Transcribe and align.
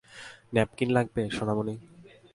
Napkin 0.53 0.89
লাগবে, 0.89 1.21
সোনামনি? 1.29 1.75